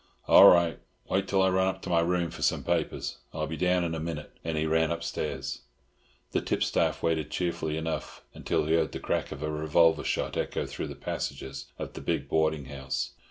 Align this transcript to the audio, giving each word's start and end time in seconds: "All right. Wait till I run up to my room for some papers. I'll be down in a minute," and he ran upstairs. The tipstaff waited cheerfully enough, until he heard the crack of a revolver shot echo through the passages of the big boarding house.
"All 0.27 0.47
right. 0.47 0.79
Wait 1.09 1.27
till 1.27 1.43
I 1.43 1.49
run 1.51 1.67
up 1.67 1.83
to 1.83 1.89
my 1.91 1.99
room 1.99 2.31
for 2.31 2.41
some 2.41 2.63
papers. 2.63 3.17
I'll 3.35 3.45
be 3.45 3.55
down 3.55 3.83
in 3.83 3.93
a 3.93 3.99
minute," 3.99 4.31
and 4.43 4.57
he 4.57 4.65
ran 4.65 4.89
upstairs. 4.89 5.61
The 6.31 6.41
tipstaff 6.41 7.03
waited 7.03 7.29
cheerfully 7.29 7.77
enough, 7.77 8.23
until 8.33 8.65
he 8.65 8.73
heard 8.73 8.93
the 8.93 8.99
crack 8.99 9.31
of 9.31 9.43
a 9.43 9.51
revolver 9.51 10.03
shot 10.03 10.35
echo 10.37 10.65
through 10.65 10.87
the 10.87 10.95
passages 10.95 11.65
of 11.77 11.93
the 11.93 12.01
big 12.01 12.27
boarding 12.27 12.65
house. 12.65 13.11